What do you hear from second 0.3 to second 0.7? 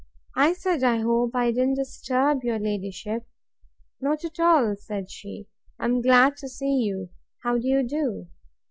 I